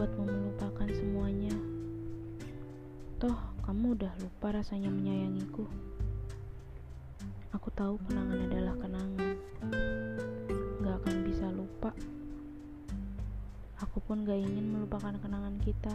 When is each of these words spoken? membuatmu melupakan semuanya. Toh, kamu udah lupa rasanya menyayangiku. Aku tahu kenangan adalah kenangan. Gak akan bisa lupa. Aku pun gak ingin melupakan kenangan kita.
membuatmu 0.00 0.32
melupakan 0.32 0.88
semuanya. 0.96 1.52
Toh, 3.20 3.36
kamu 3.68 4.00
udah 4.00 4.08
lupa 4.16 4.48
rasanya 4.48 4.88
menyayangiku. 4.88 5.68
Aku 7.52 7.68
tahu 7.76 8.00
kenangan 8.08 8.48
adalah 8.48 8.80
kenangan. 8.80 9.36
Gak 10.80 10.96
akan 11.04 11.16
bisa 11.20 11.52
lupa. 11.52 11.92
Aku 13.84 14.00
pun 14.00 14.24
gak 14.24 14.40
ingin 14.40 14.72
melupakan 14.72 15.12
kenangan 15.20 15.60
kita. 15.60 15.92